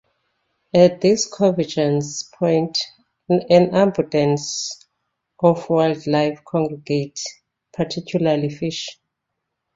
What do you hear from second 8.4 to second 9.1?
fish.